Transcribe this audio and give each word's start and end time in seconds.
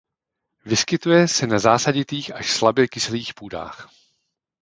Vyskytuje 0.65 1.27
se 1.27 1.47
na 1.47 1.59
zásaditých 1.59 2.35
až 2.35 2.51
slabě 2.51 2.87
kyselých 2.87 3.33
půdách. 3.33 3.89